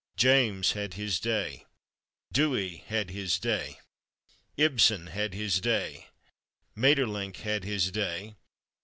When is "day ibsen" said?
3.37-5.05